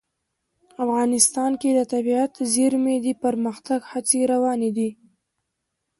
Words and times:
افغانستان 0.83 1.51
کې 1.61 1.69
د 1.73 1.79
طبیعي 1.91 2.45
زیرمې 2.53 2.95
د 3.05 3.07
پرمختګ 3.23 3.79
هڅې 3.91 4.19
روانې 4.31 4.69
دي. 4.77 4.89